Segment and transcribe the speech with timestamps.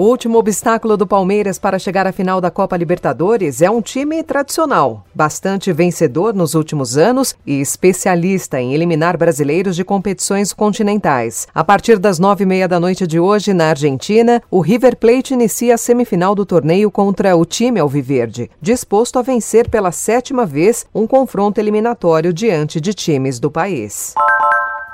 [0.00, 4.22] O último obstáculo do Palmeiras para chegar à final da Copa Libertadores é um time
[4.22, 11.46] tradicional, bastante vencedor nos últimos anos e especialista em eliminar brasileiros de competições continentais.
[11.54, 15.34] A partir das nove e meia da noite de hoje, na Argentina, o River Plate
[15.34, 20.86] inicia a semifinal do torneio contra o time Alviverde, disposto a vencer pela sétima vez
[20.94, 24.14] um confronto eliminatório diante de times do país.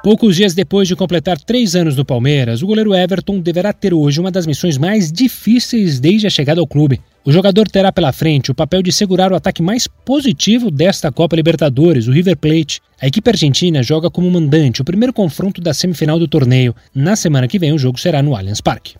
[0.03, 4.21] Poucos dias depois de completar três anos no Palmeiras, o goleiro Everton deverá ter hoje
[4.21, 7.01] uma das missões mais difíceis desde a chegada ao clube.
[7.25, 11.35] O jogador terá pela frente o papel de segurar o ataque mais positivo desta Copa
[11.35, 12.81] Libertadores, o River Plate.
[13.03, 16.75] A equipe argentina joga como mandante o primeiro confronto da semifinal do torneio.
[16.95, 18.95] Na semana que vem, o jogo será no Allianz Parque.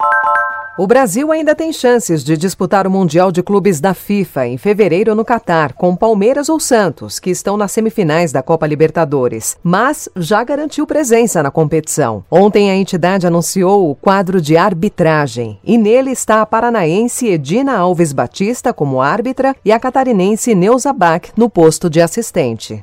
[0.79, 5.15] O Brasil ainda tem chances de disputar o Mundial de Clubes da FIFA em fevereiro
[5.15, 10.45] no Catar, com Palmeiras ou Santos, que estão nas semifinais da Copa Libertadores, mas já
[10.45, 12.23] garantiu presença na competição.
[12.31, 18.13] Ontem a entidade anunciou o quadro de arbitragem, e nele está a paranaense Edina Alves
[18.13, 22.79] Batista como árbitra e a catarinense Neuza Bach no posto de assistente.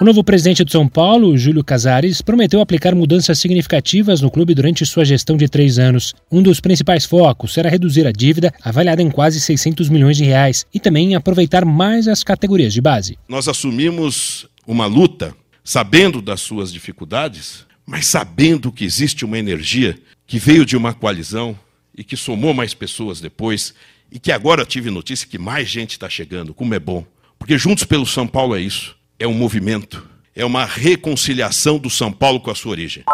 [0.00, 4.86] O novo presidente de São Paulo, Júlio Casares, prometeu aplicar mudanças significativas no clube durante
[4.86, 6.14] sua gestão de três anos.
[6.30, 10.64] Um dos principais focos será reduzir a dívida, avaliada em quase 600 milhões de reais,
[10.72, 13.18] e também aproveitar mais as categorias de base.
[13.28, 20.38] Nós assumimos uma luta, sabendo das suas dificuldades, mas sabendo que existe uma energia que
[20.38, 21.58] veio de uma coalizão
[21.92, 23.74] e que somou mais pessoas depois,
[24.12, 27.04] e que agora tive notícia que mais gente está chegando, como é bom.
[27.36, 32.12] Porque Juntos pelo São Paulo é isso é um movimento, é uma reconciliação do São
[32.12, 33.04] Paulo com a sua origem.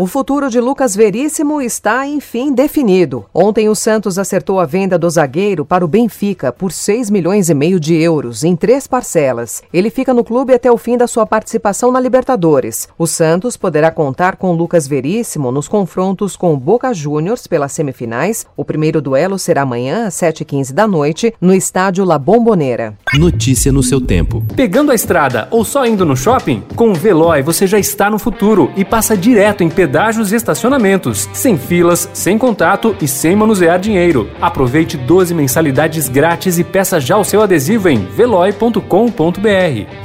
[0.00, 3.24] O futuro de Lucas Veríssimo está, enfim, definido.
[3.34, 7.54] Ontem o Santos acertou a venda do zagueiro para o Benfica por 6 milhões e
[7.54, 9.60] meio de euros, em três parcelas.
[9.72, 12.88] Ele fica no clube até o fim da sua participação na Libertadores.
[12.96, 18.46] O Santos poderá contar com Lucas Veríssimo nos confrontos com o Boca Juniors pelas semifinais.
[18.56, 22.96] O primeiro duelo será amanhã, às 7h15 da noite, no estádio La Bombonera.
[23.14, 24.44] Notícia no seu tempo.
[24.54, 26.62] Pegando a estrada ou só indo no shopping?
[26.76, 31.26] Com o Veloy você já está no futuro e passa direto em pedágios e estacionamentos,
[31.32, 34.30] sem filas, sem contato e sem manusear dinheiro.
[34.38, 38.80] Aproveite 12 mensalidades grátis e peça já o seu adesivo em veloy.com.br.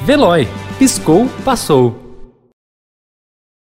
[0.06, 0.48] Veloy.
[0.78, 2.03] Piscou, passou.